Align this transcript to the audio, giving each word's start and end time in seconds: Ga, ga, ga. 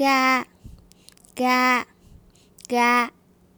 Ga, 0.00 0.46
ga, 1.36 1.84
ga. 2.72 3.19